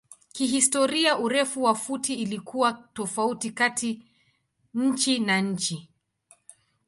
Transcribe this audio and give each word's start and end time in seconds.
Kihistoria 0.33 1.17
urefu 1.19 1.63
wa 1.63 1.75
futi 1.75 2.13
ilikuwa 2.13 2.73
tofauti 2.93 3.51
kati 3.51 4.03
nchi 4.73 5.19
na 5.19 5.41
nchi. 5.41 5.89